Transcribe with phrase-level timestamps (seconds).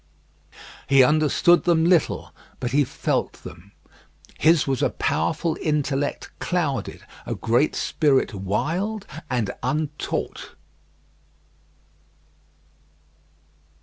[0.89, 3.71] He understood them little, but he felt them.
[4.39, 10.55] His was a powerful intellect clouded; a great spirit wild and untaught.